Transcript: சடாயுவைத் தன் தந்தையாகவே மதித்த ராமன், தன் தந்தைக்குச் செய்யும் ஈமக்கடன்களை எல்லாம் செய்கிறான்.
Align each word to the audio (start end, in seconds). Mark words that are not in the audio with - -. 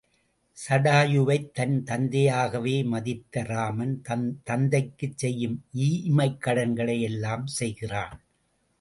சடாயுவைத் 0.57 1.51
தன் 1.53 1.83
தந்தையாகவே 1.83 2.83
மதித்த 2.85 3.43
ராமன், 3.43 4.01
தன் 4.01 4.41
தந்தைக்குச் 4.49 5.17
செய்யும் 5.17 5.57
ஈமக்கடன்களை 5.79 6.99
எல்லாம் 7.01 7.47
செய்கிறான். 7.47 8.17